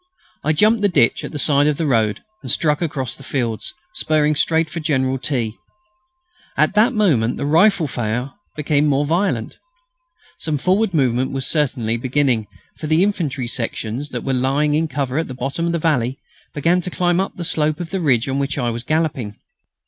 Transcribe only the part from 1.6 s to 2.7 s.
of the road, and